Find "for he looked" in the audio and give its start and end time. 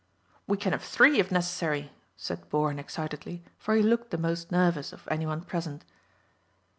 3.59-4.09